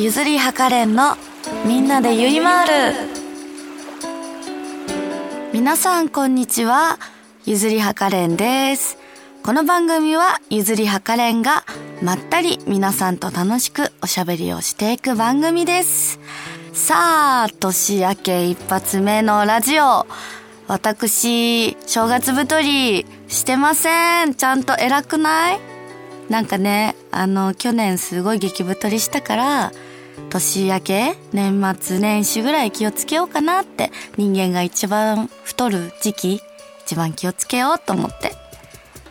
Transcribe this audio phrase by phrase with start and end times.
[0.00, 1.16] ゆずりはかれんの
[1.66, 3.08] みんなでゆいまーる。
[5.52, 7.00] 皆さんこんにちは。
[7.44, 8.96] ゆずりはかれんです。
[9.42, 11.64] この番組はゆずりはかれんが
[12.00, 16.20] まったり皆さんと楽しくおしゃべりをしていく番組です。
[16.72, 20.06] さあ年明け一発目のラジオ。
[20.68, 24.36] 私正月太りしてません。
[24.36, 25.60] ちゃんと偉くない？
[26.28, 29.72] なんかねあの去年すごい激太りしたから
[30.30, 36.42] 年明け年末年始ぐらい気をつけようかなって人間が一番太る時期
[36.84, 38.48] 一番気をつけようと思って。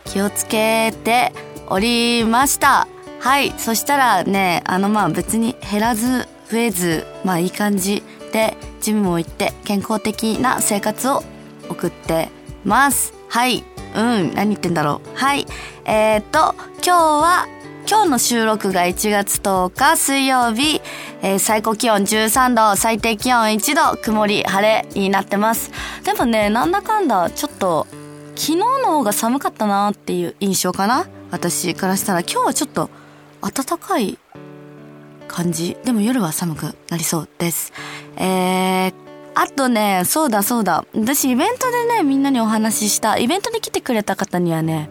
[0.08, 1.32] 気をつけて
[1.68, 2.88] おりました。
[3.20, 11.24] はいそしたらねあのまあ別に減らず増えずまあいい感じでジムも行って健康的な生活を
[11.70, 12.30] 送って
[12.64, 13.14] ます。
[13.28, 13.64] はい
[13.96, 15.18] うん何言ってんだろう。
[15.18, 15.46] はい
[15.86, 17.48] えー、っと今日は
[17.90, 20.82] 今日の収録が1月10日水曜日、
[21.22, 25.72] えー、最高気温13度、最低気温1度、曇り、晴れになってます。
[26.04, 27.88] でもね、なんだかんだちょっと
[28.36, 32.90] 昨日の方が寒かったなっていう印象かな私からしたら今日はちょっと
[33.42, 34.20] 暖かい
[35.30, 35.78] 感じ。
[35.86, 37.72] でも夜は寒くなりそうです。
[38.18, 38.94] えー、
[39.34, 40.84] あとね、そうだそうだ。
[40.94, 44.90] 私イベントでね、みんなにお話しした、イベントに来てくれた方にはね、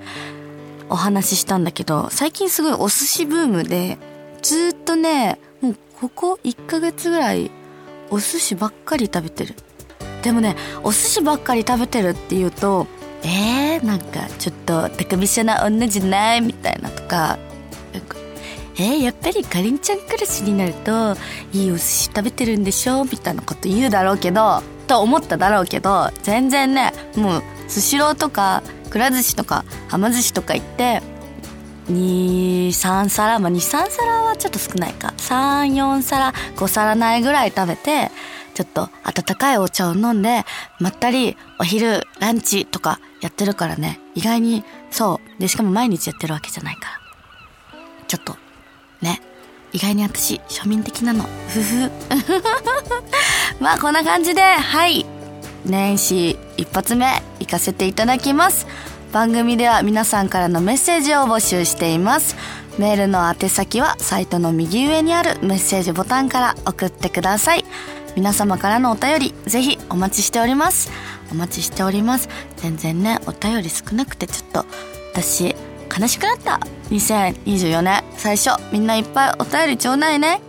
[0.89, 3.99] お話ししたんだけど、最近すごいお寿司ブームで、
[4.43, 7.51] ずっとね、もうここ1ヶ月ぐらい、
[8.11, 9.55] お寿司ばっかり食べてる。
[10.23, 12.87] でもね、お寿司ばっかり食べてるって言うと、
[13.23, 17.39] えー、なんかちょっと高飛車な女じゃないみたいなとか、
[18.79, 21.17] えー、やっぱりかりんちゃんクラスになると、
[21.53, 31.03] いいお寿司食べてるんでしょみたいなこと言うだろうけど、と思っただろうけど、全然ね、もう、スシローとかくら寿司とかはま寿司とか行って
[31.91, 35.15] 23皿まあ23皿はちょっと少ないか。
[35.19, 38.11] 34皿5皿ないぐらい食べて
[38.55, 40.45] ちょっと温かいお茶を飲んで
[40.81, 44.01] まったりお昼ランチとかやってるからね。
[44.15, 45.41] 意外にそう。
[45.41, 47.79] でしかも毎日やってるわけじゃないから。
[48.09, 48.37] ちょっと
[49.01, 49.21] ね。
[49.73, 51.25] 意外に私庶民的なの。
[51.49, 51.91] ふふ。
[53.61, 54.41] まあこんな感じで。
[54.43, 55.05] はい。
[55.65, 57.07] 年始一発目
[57.41, 58.67] 行かせていただきます。
[59.13, 62.37] 番組では皆さんからのメッセージを募集しています。
[62.79, 67.65] メールの宛先はサイトの右上にあるメッセージボタンから送ってください。
[68.15, 70.91] 皆様からのお便りぜひお待ちしております。
[71.31, 72.29] お待ちしております。
[72.57, 74.67] 全然ねお便り少なくてちょっと
[75.13, 75.55] 私
[75.99, 76.61] 悲しくなった。
[76.91, 78.05] 2024年。
[78.17, 80.41] 最初みんないっぱいお便りちょうだいね。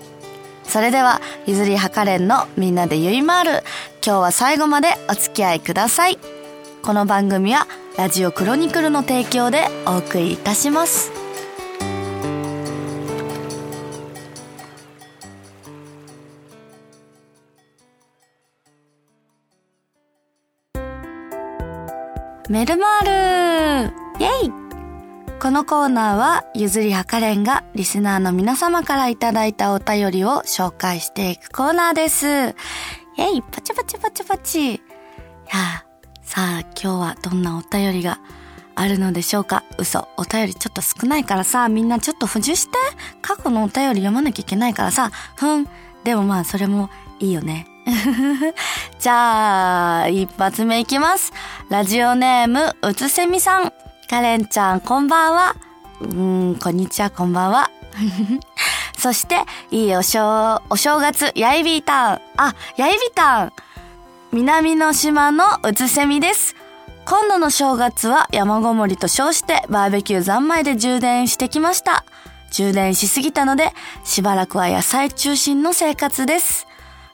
[0.67, 3.51] それではゆずりはかれんのみんなでゆいまーる。
[4.05, 6.19] 今日は最後までお付き合いください。
[6.83, 7.67] この番組は
[7.97, 11.11] ラジオクロニクルの提供でお送りいたします。
[22.49, 23.93] メルマール。
[24.19, 24.56] イェイ。
[25.39, 32.25] このコーナーはゆずりはかれんがリスナーの皆様からいただいたお便りを紹介していくコーナーです。
[32.25, 32.53] イェ
[33.37, 34.79] イパチパチパチパチい
[35.53, 35.85] や
[36.23, 38.19] さあ今日はどんなお便りが
[38.75, 39.63] あるのでしょうか？
[39.77, 40.07] 嘘。
[40.17, 42.77] お便りちょっと少ないからさ、みんなちょっと補充して。
[43.21, 45.67] 過去のお便り読まなきゃいけないからさ、ふん。
[46.03, 47.67] でもまあそれもいいよね。
[48.99, 51.31] じゃあ、一発目いきます。
[51.69, 53.86] ラジオネーム、うつせみさん。
[54.09, 55.55] カレンちゃん、こんばんは。
[55.99, 57.69] うん、こんにちは、こんばんは。
[58.97, 62.21] そして、いいお正、お正月、ヤイビータン。
[62.37, 63.53] あ、ヤイビータン。
[64.31, 66.55] 南の島のうつせみです。
[67.05, 72.05] 今度の正月は山ごもりと称してバーベキュー三昧で充電してきました。
[72.51, 73.73] 充電しすぎたので、
[74.05, 76.65] しばらくは野菜中心の生活です。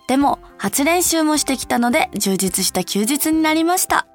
[0.08, 4.06] でも、初練習もしてきたので、充実した休日になりました。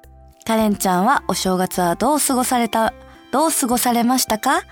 [0.49, 2.91] カレンちゃんはお正月はどう過ごされた、
[3.29, 4.63] どう過ごされましたか？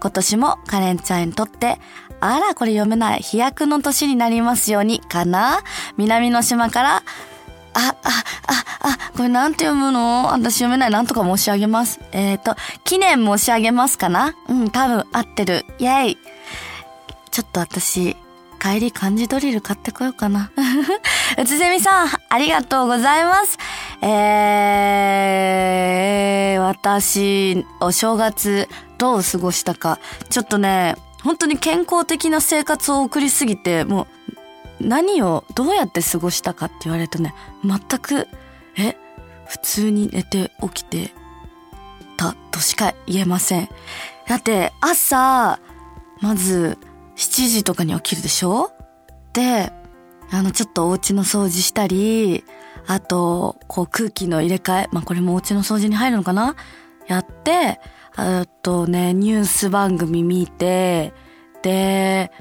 [0.00, 1.76] 今年もカレンちゃんにとって、
[2.20, 5.60] あら、これ読めない、飛躍の年になりますように、かな？
[5.98, 7.04] 南の島からあ、あ、
[7.74, 7.94] あ、
[8.80, 10.32] あ、これなんて読むの？
[10.32, 10.90] 私読めない。
[10.90, 12.00] なんとか申し上げます。
[12.12, 14.34] えっ、ー、と、記念申し上げますかな？
[14.48, 15.66] うん、多分合ってる。
[15.78, 16.18] イェイ。
[17.30, 18.16] ちょっと私、
[18.58, 20.50] 帰り漢字ドリル買ってこようかな。
[21.38, 23.58] うつせみさん、ありがとうございます。
[24.02, 28.68] えー、私、お正月、
[28.98, 29.98] どう過ごしたか。
[30.28, 34.06] ちょっとね、本当に健康的な生活を送りすぎて、も
[34.80, 38.26] う、何をどうやって過ごしたかって言われるとね、全く、
[38.78, 38.96] え、
[39.46, 41.12] 普通に寝て起きて
[42.16, 43.68] たとしか言えません。
[44.26, 45.58] だって朝、
[46.20, 46.78] まず
[47.16, 48.70] 7時とかに起きるでしょ？
[49.34, 49.72] で、
[50.30, 52.44] あの、ちょっとお家の掃除したり、
[52.92, 56.56] あと、こう空気の入れ替え、まあこれもお家の掃除に入るのかな？
[57.06, 57.78] やって、
[58.16, 61.12] あとね、ニュース番組見て、
[61.62, 62.32] で、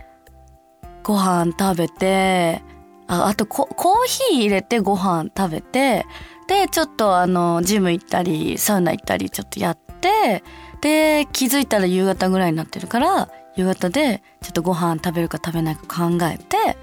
[1.04, 2.64] ご飯食べて、
[3.08, 6.08] ああとココーヒー入れてご飯食べて、
[6.48, 10.44] で、ちょっとあの、ジム行ったり、サウナ行ったりちょっとやって、
[10.82, 16.76] で、気づいたら夕方ぐらいになってるから、夕方でちょっとご飯食べるか食べないか考えて、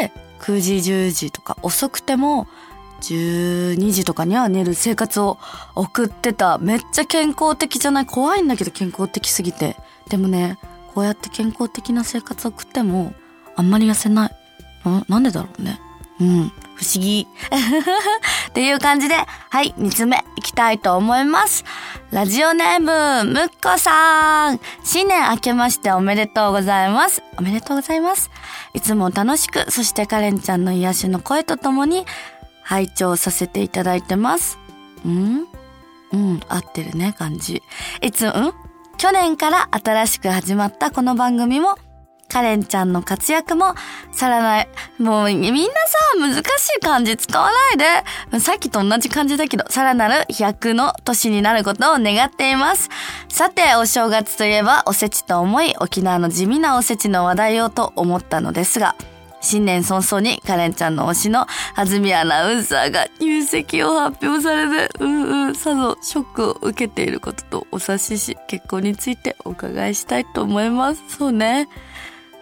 [0.00, 2.48] で、9時10時とか遅くても
[3.02, 5.38] 12時とかには寝る生活を
[5.74, 6.58] 送ってた。
[6.58, 8.06] めっちゃ健康的じゃない？
[8.06, 9.76] 怖いんだけど健康的すぎて。
[10.08, 10.58] でもね、
[10.94, 13.12] こうやって健康的な生活を送っても
[13.56, 14.30] あんまり痩せない。
[14.84, 15.80] な、なんでだろうね。
[16.20, 16.52] うん。
[16.74, 17.26] 不思議。
[18.48, 21.64] っていう感じで、はい、2つ目いきたいと思います。
[22.10, 22.80] ラジオネー
[23.24, 24.60] ム、むっこさん。
[24.84, 27.22] 新年明けましておめでとうございます。
[27.38, 28.30] おめでとうございます。
[28.74, 32.04] いつも楽しく、そしてカレンちゃんの癒しの声とともに、
[32.62, 34.58] 拝聴させていただいてます。
[35.06, 35.46] ん？
[36.12, 37.62] うん、合ってるね、感じ。
[38.00, 38.52] いつ、ん？
[38.98, 41.76] 去年から新しく始まったこの番組も
[42.28, 43.74] カレンちゃんの活躍も
[44.10, 44.68] さらない。
[44.98, 46.40] もうみんなさ、難し
[46.78, 47.76] い漢字使わない
[48.32, 48.40] で。
[48.40, 52.88] さっきと同じ感じだけど、さらなる100の年になることを願っています。
[53.28, 58.94] さて、お正月といえばおせちと思い、沖縄の地味なおせちの話題をと思ったのですが、
[59.42, 71.02] 新年早々にカレンちゃんの推しの安住アナウンサーが入籍を発表されて、うんうん、さぞショックを受けていることとお察しし、結婚についてお伺いしたいと思います。
[71.08, 71.68] そうね。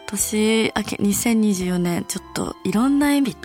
[0.07, 3.37] 年明け2024年ちょっといろんな意味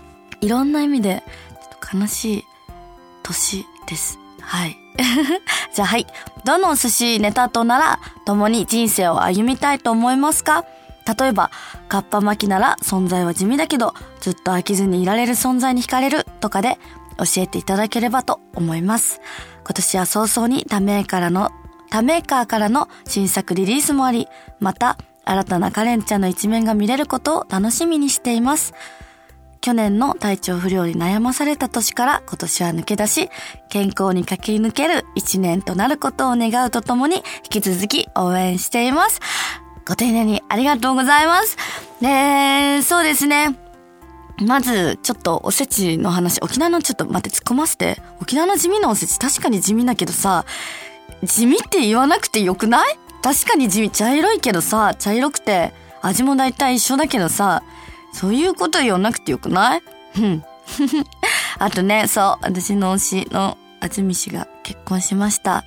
[0.42, 1.24] いろんな意味で
[1.72, 2.44] ちょっと悲しい
[3.24, 4.19] 年です。
[4.42, 4.78] はい。
[5.74, 6.08] じゃあはい。
[6.44, 10.66] どの寿司ネタとなら共に人生を歩みたいと思いますか？
[11.06, 11.52] 例えば、
[11.88, 16.78] カッパ巻きなら存在は地味だけど、ずっと飽きずにいられる存在に惹かれるとかで
[17.18, 19.22] 教えていただければと思います。
[19.63, 21.52] 今年は早々に他メーカーの、
[21.92, 24.28] 他メーカーからの新作リリースもあり、
[24.60, 28.74] また新たなカレンちゃんの一面が見れることを楽しみにしています。
[29.62, 33.30] 去年の体調不良に悩まされた年から今年は抜け出し、
[33.69, 39.19] 健康に駆け抜ける一年となることを願うとともに、引き続き応援しています。
[39.88, 41.58] ご丁寧にありがとうございます。
[42.02, 43.56] えー、そうですね。
[44.46, 48.02] まず、ちょっとおせちの話、沖縄のちょっと待って突っ込ませて。
[48.22, 50.46] 沖縄の地味なおせち確かに地味だけどさ、
[51.24, 52.98] 地味って言わなくてよくない？
[53.22, 57.64] 確かに地味、茶色いけどさ、茶色くて、味も大体一緒だけどさ、
[58.12, 59.84] そういうこと言わなくてよくない？
[60.18, 60.44] うん。
[61.60, 65.64] あとね、そう、私の推しのあずみ氏が結婚しました。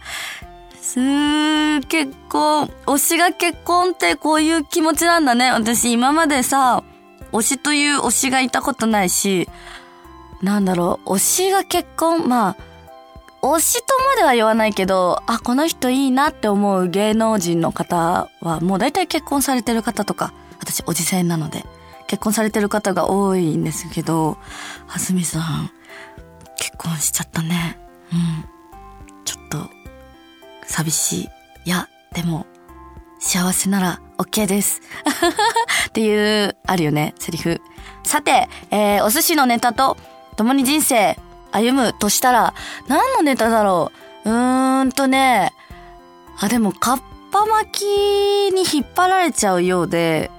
[0.88, 5.50] すー、結婚、推しが結婚ってこういう気持ちなんだね。
[5.50, 6.82] 私今までさ、
[7.31, 9.50] 推しという推しがいたことないし、
[10.40, 12.56] なんだろう、推しが結婚、まあ、
[13.43, 21.67] 推しとまでは言わないけど、あ、この人いいなって思う芸能人の方は、もう大体結婚されてる方とか、私おじさんなので、
[22.06, 24.38] 結婚されてる方が多いんですけど、
[24.87, 25.70] はずみさん、
[26.56, 27.79] 結婚しちゃったね。
[28.11, 28.49] うん。
[29.26, 29.78] ちょっと、
[30.69, 31.29] 寂しい。
[31.65, 32.47] いや、でも、
[33.19, 34.81] 幸せなら OK です。
[35.89, 37.60] っていう、あるよね、セリフ。
[38.05, 39.96] さて、えー、お寿司のネタと
[40.37, 41.19] 共に人生
[41.51, 42.55] 歩むとしたら、
[42.87, 43.91] 何のネタだろ
[44.25, 44.31] う？
[44.31, 45.53] うーんとね、
[46.39, 47.01] あ、でも、カッ
[47.32, 47.84] パ巻き
[48.53, 50.31] に引っ張られちゃうようで、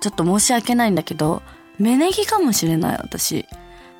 [0.00, 1.42] ちょっと申し訳ないんだけど、
[1.78, 3.46] 芽ネギかもしれない、私。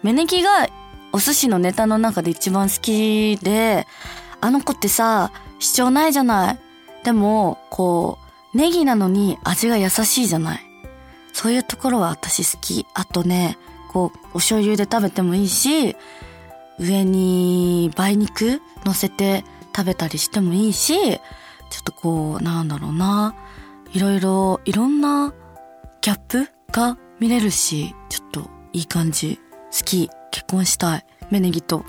[0.03, 0.69] 芽ネギが
[1.13, 3.87] お寿司のネタの中で一番好きで、
[4.45, 6.59] あの子ってさ、主張ないじゃない。
[7.03, 8.19] でも、こ
[8.53, 10.61] う、ネギなのに味が優しいじゃない。
[11.33, 12.85] そういうところは私好き。
[12.93, 13.57] あとね、
[13.91, 15.97] こう、お醤油で食べてもいいし、
[16.79, 21.19] 上に梅肉乗せて食べたりしてもいいし、ちょ
[21.81, 23.35] っとこう、なんだろうな。
[23.95, 25.33] いろいろ、いろんな
[26.03, 29.41] ギャップが見れるし、ちょっといい感じ。
[29.73, 30.11] 好き。
[30.31, 31.07] 結婚したい。
[31.31, 31.85] メネギと。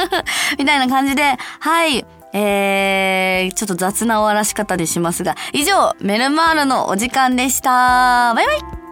[0.58, 2.04] みたいな感じで、はい。
[2.36, 8.34] えー、ちょっと雑な終わらし方でしますが、以上、メルマールのお時間でした。
[8.34, 8.84] バイバイ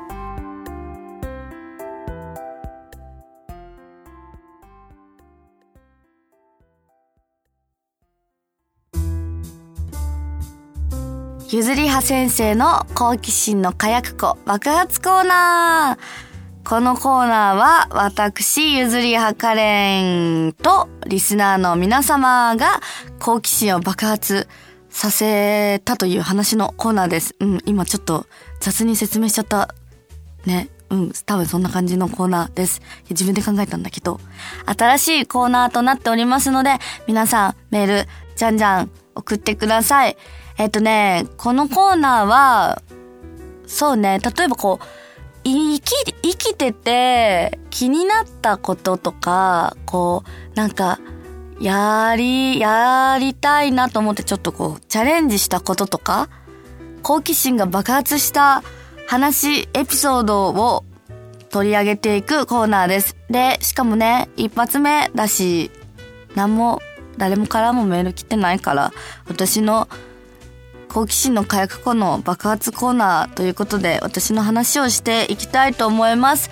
[11.54, 16.31] ゆずりは先生の好奇心の火薬庫爆発コーナー。
[16.64, 22.80] このコーナーは私、ゆずりはかれんとリスナーの皆様が
[23.18, 24.48] 好奇心を爆発
[24.88, 27.34] させたという話のコーナーです。
[27.40, 28.26] うん、今ちょっと
[28.60, 29.74] 雑に説明しちゃった。
[30.46, 30.68] ね。
[30.88, 32.80] うん、多分そんな感じのコーナーです。
[33.10, 34.20] 自分で考えたんだけど、
[34.66, 36.76] 新しいコーナーとなっておりますので、
[37.08, 40.16] 皆さんメール、じゃんじゃん送ってください。
[40.58, 42.82] えっとね、このコーナーは、
[43.66, 45.01] そうね、例えばこう、
[45.44, 45.90] 生き、
[46.22, 51.00] 生きてて気になったこととか、こう、なんか、
[51.60, 56.28] やり、やりたいなと思ってちょっとこう、チャレンジしたこととか、
[57.02, 58.62] 好奇心が爆発した
[59.06, 60.84] 話、エピソードを
[61.50, 63.16] 取り上げていくコーナーです。
[63.28, 65.70] で、しかもね、一発目だし、
[66.34, 66.80] 何も、
[67.18, 68.92] 誰もからもメール来てないから、
[69.28, 69.88] 私の
[70.92, 76.50] 好奇心の火薬庫の爆発コーナーということで、私の話をしていきたいと思います。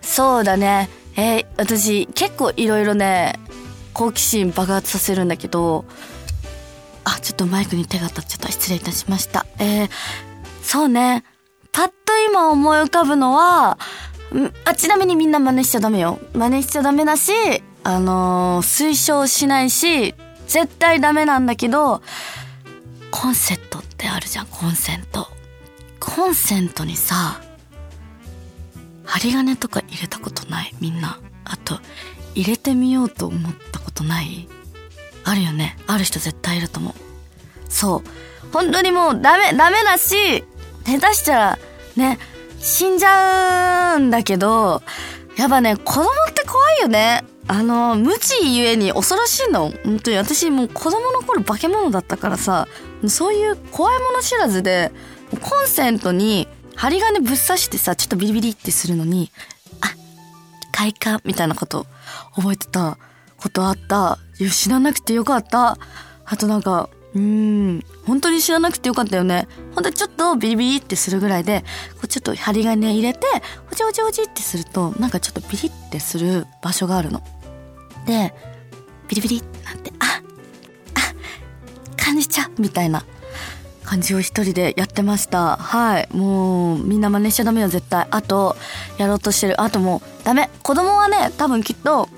[0.00, 0.88] そうだね。
[1.16, 3.38] えー、私結構いろいろね、
[3.92, 5.84] 好奇心爆発させるんだけど、
[7.04, 8.50] あ、ちょっとマイクに手が当たっちゃった。
[8.50, 9.46] 失礼いたしました。
[9.58, 9.90] えー、
[10.62, 11.24] そうね。
[11.72, 11.92] パッと
[12.28, 13.78] 今思い浮かぶのは、
[14.64, 16.20] あ、ちなみにみんな真似しちゃダメよ。
[16.34, 17.32] 真似しちゃダメだし、
[17.82, 20.14] あのー、推奨しないし、
[20.46, 22.02] 絶対ダメなんだけど、
[23.22, 25.28] コンセントってあるじゃん、コンセント。
[26.00, 27.40] コンセントにさ、
[29.04, 30.74] 針金とか入れたことない？
[30.80, 31.20] みんな。
[31.44, 31.78] あと、
[32.34, 34.48] 入れてみようと思ったことない？
[35.22, 35.76] あるよね。
[35.86, 36.94] ある人絶対いると思う。
[37.68, 38.48] そう。
[38.52, 40.42] 本当にもうダメ、ダメだし、
[40.84, 41.58] 下手したら、
[41.94, 42.18] ね、
[42.58, 44.82] 死んじゃうんだけど、
[45.36, 47.22] やっぱね、子供って怖いよね。
[47.46, 49.72] あの、無知ゆえに恐ろしいの。
[49.84, 52.66] 本当に私もう子供の頃化け物だったからさ、
[53.08, 54.92] そういう怖いもの知らずで、
[55.40, 59.30] コンセントに針金ぶっ刺してさ、ちょっとビリビリってするのに、
[59.80, 59.94] あ、
[60.72, 61.86] 快感みたいなこと
[62.34, 62.98] 覚えてた
[63.36, 64.18] ことあった。
[64.38, 65.78] いや、知らなくてよかった。
[66.24, 69.46] あとなんか、うん、本当に知らなくてよかったよね。
[69.74, 71.60] ほんとちょっとビリビリってするぐらいで、
[71.94, 73.26] こうちょっと針金入れて、
[73.68, 77.22] ほちほちほちってすると、なんかちょっとビリってする場所があるの。
[78.06, 78.34] で、
[79.08, 79.91] ビリビリってなって、
[82.12, 83.06] 感じちゃみたいな
[83.84, 85.56] 感じを一人でやってました。
[85.56, 86.08] はい。
[86.12, 88.06] もう、みんな真似しちゃダメよ、絶対。
[88.10, 88.54] あと、
[88.98, 89.60] やろうとしてる。
[89.62, 90.50] あともう、ダメ。
[90.62, 92.10] 子供はね、多分きっと、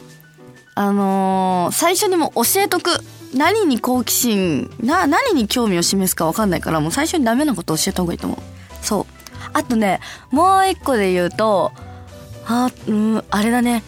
[0.75, 2.91] あのー、最初にも教えとく。
[3.35, 8.39] 何に好奇心、な、何に興味を示すか分かんないから、もう最初にダメなこと教えた方がいいと思う。
[8.81, 9.07] そう。
[9.53, 11.73] あとね、もう一個で言うと、
[12.47, 13.85] あ、うん、あれだね。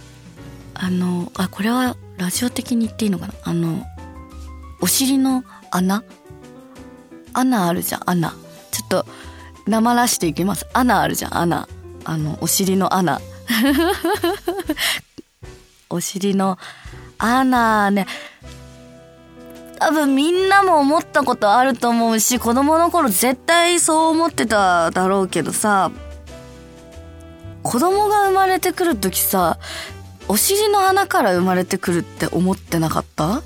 [0.75, 3.85] あの、あ、これはラジオ的に言っていいのかなあの、
[4.81, 6.03] お尻の穴？
[7.33, 8.31] 穴あるじゃん、穴。
[8.71, 9.07] ちょっと、
[9.67, 10.67] なまらしていきます。
[10.73, 11.69] 穴あるじゃん、穴。
[12.05, 13.21] あの、お尻の穴。
[15.91, 16.59] お尻の
[17.19, 18.07] 穴ね。
[19.79, 25.91] 多分みんなも思ったことあると思うし、子供の頃絶対そう思ってただろうけどさ、
[27.63, 29.59] 子供が生まれてくるときさ、
[30.29, 33.43] お尻の穴から生まれてくるって思ってなかった？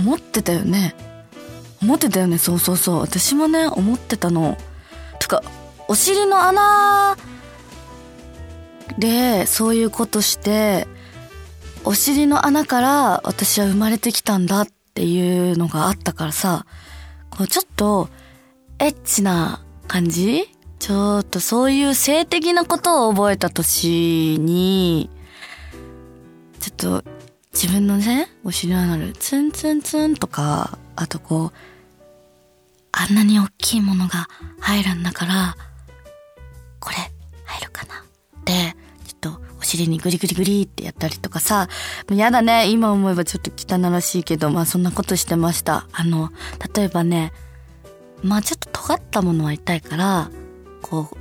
[0.00, 0.94] 思ってたよね。
[1.82, 2.38] 思ってたよね。
[2.38, 3.00] そうそうそう。
[3.00, 4.56] 私もね、思ってたの。
[5.18, 5.42] とか、
[5.88, 7.16] お尻の穴
[8.98, 10.86] でそういうことして、
[11.84, 16.66] お尻の穴から私は生まれてきたんだっていうのがあったからさ、
[17.30, 18.08] こうちょっと
[18.78, 20.50] エッチな感じ？
[20.78, 25.10] ちょっとそういう性的なことを覚えた年に、
[26.60, 27.04] ちょっと
[27.52, 31.52] 自分のね、お尻の穴でツンツンツンとか、あとこう、
[32.92, 34.28] あんなに大きいものが
[34.60, 35.56] 入るんだから、
[36.80, 36.96] これ
[37.44, 37.94] 入るかな？
[37.94, 38.76] って
[39.06, 41.68] ちょっとお尻にグリグリグリってやったりとかさ、
[42.08, 45.86] もうやだね、今思えばちょっと汚らしいけど、まあそんなことしてました。
[45.92, 46.30] あの、
[46.74, 47.32] 例えばね、
[48.22, 50.30] まあちょっと尖ったものは痛いから、
[50.80, 51.16] こう、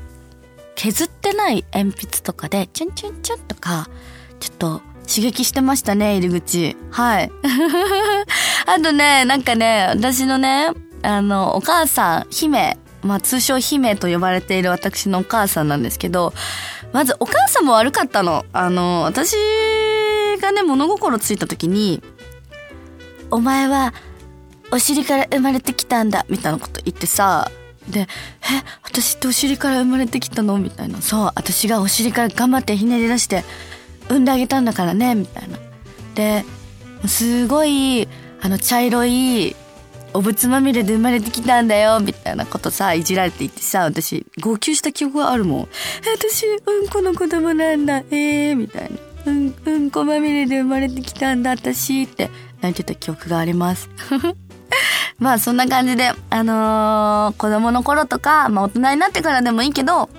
[0.75, 3.89] 削ってない鉛筆とかで、チュンチュンチュンとか、
[4.39, 6.75] ちょっと刺激してましたね、入り口。
[6.91, 7.31] はい。
[8.65, 10.71] あとね、なんかね、私のね、
[11.01, 16.33] あの、お母さん、姫、まあ通称姫と呼ばれている私のお母さんなんですけど、
[16.91, 18.45] まずお母さんも悪かったの。
[18.53, 19.35] あの、私
[20.41, 22.01] がね、物心ついた時に、
[23.31, 23.93] お前は
[24.71, 27.51] お尻から生まれてきたんだ、みたいなこと言ってさ、
[27.89, 28.07] で、え、
[28.83, 30.57] 私ってお尻から生まれてきたの？
[30.57, 31.01] みたいな。
[31.01, 33.43] そう、私がお尻から頑張ってひねり出して、
[34.09, 35.57] 産んであげたんだからね、みたいな。
[36.15, 36.45] で、
[37.07, 38.07] すごい、
[38.41, 39.55] あの、茶色い、
[40.13, 45.67] お仏まみれで生まれてきたんだよ、みたいなことさ、いじられていてさ、私、号泣した記憶があるもん。
[46.15, 48.97] 私、うんこの子供なんだ、えー、みたいな。
[49.25, 52.29] うん、うんこまみれで生まれてきたんだ、私、って
[52.61, 53.89] 泣いてた記憶があります。
[55.19, 60.09] まあ、そんな感じで、あのー、子供の頃とか、まあ、大人になってからでもいいけど、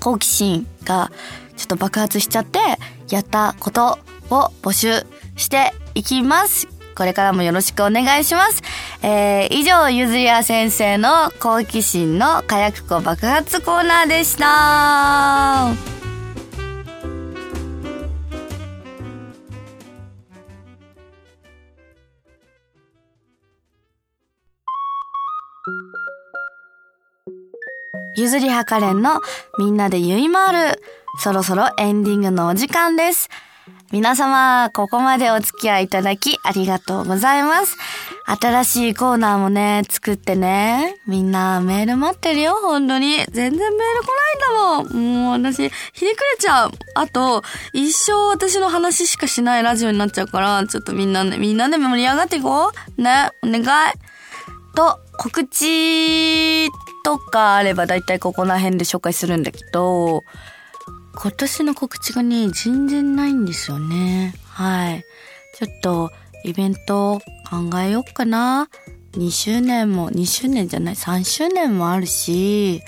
[0.00, 1.10] 好奇心が
[1.56, 2.58] ちょっと爆発しちゃって、
[3.08, 3.98] やったこと
[4.30, 6.68] を募集していきます。
[6.94, 8.62] これからもよろしくお願いします。
[9.02, 15.97] えー、以上、ゆずりや先生の好奇心の火薬庫爆発コーナーでした。
[28.18, 29.20] ゆずりはかれんの
[29.60, 30.82] みんなでゆいまる。
[31.20, 33.28] そろそろエンディングのお時間です。
[33.92, 37.76] 皆様、ここまでお付き合いいただきありがとうございます。
[38.40, 40.96] 新しいコーナーもね、作ってね。
[41.06, 43.24] みんなメール待ってるよ、本当に。
[43.30, 44.08] 全然メール来
[44.74, 45.22] ないんだもん。
[45.22, 46.72] もう私、ひねくれちゃう。
[46.96, 53.00] あと、一生私の話しかしないラジオになっちゃうから、ちょっとみんなで、みんなで盛り上がっていこう。
[53.00, 53.64] ね、お願い。
[54.74, 56.68] と、告知
[57.04, 60.24] とかあればだいたいここら辺で紹介するんだけど、
[61.14, 64.34] 今年の告知がね、全然ないんですよね。
[64.46, 65.04] はい。
[65.56, 66.12] ちょっと、
[66.44, 68.68] イベント考えよっかな。
[69.12, 72.82] 2周年も、2周年じゃない、3周年もあるし、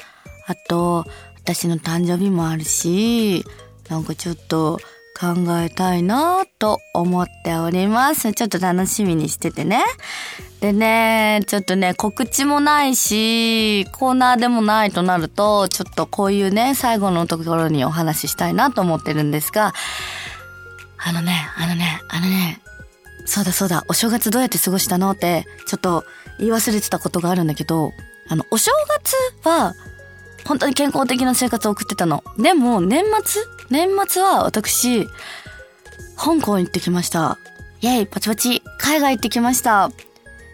[0.47, 1.05] あと、
[1.43, 3.45] 私の誕生日もあるし、
[3.89, 4.79] なんかちょっと
[5.21, 8.33] 考えたいなと思っております。
[8.33, 9.85] ちょっと楽しみにしててね。
[10.61, 19.75] でね、ちょっとね、告知もないし、コーナーでもないとなると、ちょっとこういうね、最後のところにお話ししたいなと思ってるんですが、
[20.97, 22.63] あのね、あのね、あのね、
[23.27, 26.05] そうだそうだ、お正月どうやって過ごしたのって、ちょっと
[26.39, 27.93] 言い忘れてたことがあるんだけど、
[28.29, 29.15] あの、お正月
[29.49, 29.75] は、
[30.45, 32.25] 本当に健康的な生活を送ってたの。
[32.39, 33.43] でも、年末？
[33.71, 35.07] 年末は私、
[36.17, 37.39] 香港行ってきました。
[37.81, 39.91] イェイ、パチパチ、海外行ってきました。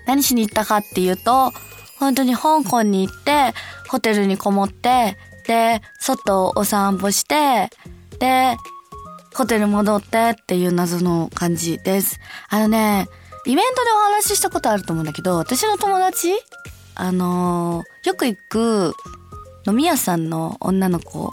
[0.07, 1.52] 何しに行ったかっていうと、
[1.99, 3.55] 本当に香港に行って、
[3.88, 5.16] ホテルにこもって、
[5.47, 7.71] で、外をお散歩して、
[8.19, 8.56] で、
[9.34, 12.21] ホテル戻ってっていう謎の感じです。
[12.49, 13.08] あのね、
[13.45, 16.32] イベントでお話ししたことあると思うんだけど、私の友達
[16.95, 18.95] あのー、よく行く
[19.67, 21.33] 飲み屋さんの女の子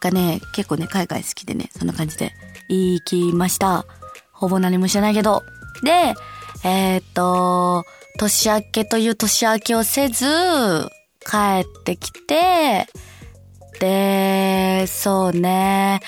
[0.00, 2.32] がね、結構ね、海外好きでね、そんな感じで
[2.68, 3.86] 行きました。
[4.32, 5.42] ほぼ何もしてないけど。
[5.82, 6.14] で、
[6.64, 7.84] えー、っと、
[8.18, 10.26] 年明けという年明けをせず、
[11.20, 12.86] 帰ってきて、
[13.80, 16.00] で、そうね、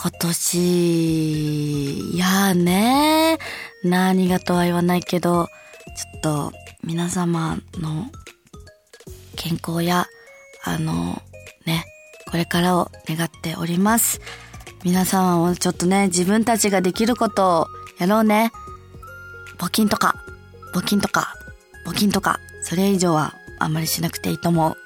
[0.00, 3.38] 今年、いやね、
[3.82, 5.48] 何がとは言わないけど、
[5.96, 6.52] ちょっと
[6.84, 8.06] 皆様の
[9.36, 10.06] 健康や、
[10.64, 11.22] あの、
[11.66, 11.84] ね、
[12.30, 14.20] これからを願っております。
[14.84, 17.66] 皆様もちょっとね、自分たちができることを
[17.98, 18.52] やろうね。
[19.58, 20.22] 募金とか、
[20.74, 21.34] 募金とか、
[21.86, 24.76] 募金とか、それ以上はあんまりしなくていいと思う。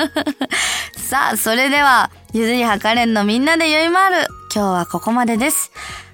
[0.98, 4.26] さあ、それでは、ゆずりはかれんのみんなでよいまる。
[4.54, 5.70] 今日はここまでです。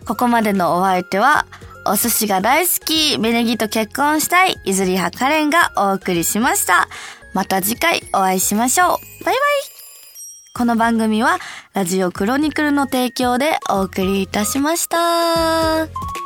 [0.07, 1.47] ここまでのお相手は、
[1.85, 6.89] お寿司が大好き、ベネギと結婚したい、ゆずりはかれんがお送りしました。
[7.37, 8.89] また次回お会いしましょう。
[8.89, 9.37] バイバイ
[10.55, 11.39] この番組は、
[11.75, 16.26] ラジオクロニクルの提供でお送りいたしました。